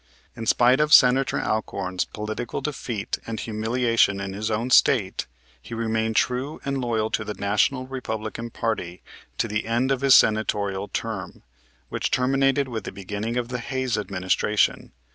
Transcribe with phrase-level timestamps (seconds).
[0.35, 5.27] In spite of Senator Alcorn's political defeat and humiliation in his own State,
[5.61, 9.03] he remained true and loyal to the National Republican party
[9.37, 11.43] to the end of his Senatorial term,
[11.89, 14.91] which terminated with the beginning of the Hayes Administration.